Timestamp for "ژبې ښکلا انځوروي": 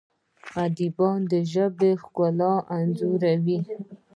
1.51-3.59